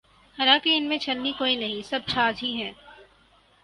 حالانکہ 0.37 0.69
ان 0.77 0.83
میں 0.83 0.97
چھلنی 0.97 1.31
کوئی 1.37 1.55
نہیں، 1.55 1.81
سب 1.81 1.99
چھاج 2.07 2.43
ہی 2.43 2.53
ہیں۔ 2.63 2.71